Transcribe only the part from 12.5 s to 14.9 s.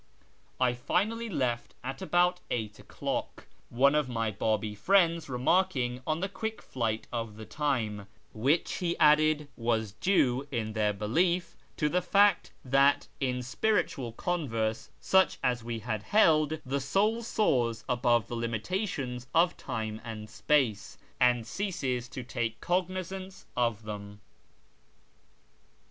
that in spiritual converse